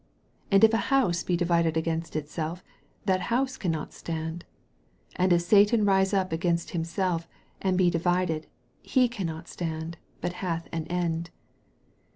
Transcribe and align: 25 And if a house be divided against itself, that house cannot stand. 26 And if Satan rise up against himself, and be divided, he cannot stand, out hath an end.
25 0.49 0.53
And 0.55 0.63
if 0.63 0.73
a 0.73 0.89
house 0.89 1.21
be 1.21 1.37
divided 1.37 1.77
against 1.77 2.15
itself, 2.15 2.63
that 3.05 3.21
house 3.29 3.55
cannot 3.55 3.93
stand. 3.93 4.45
26 5.17 5.17
And 5.17 5.33
if 5.33 5.41
Satan 5.43 5.85
rise 5.85 6.11
up 6.11 6.31
against 6.31 6.71
himself, 6.71 7.27
and 7.61 7.77
be 7.77 7.91
divided, 7.91 8.47
he 8.81 9.07
cannot 9.07 9.47
stand, 9.47 9.99
out 10.23 10.33
hath 10.33 10.67
an 10.71 10.85
end. 10.87 11.29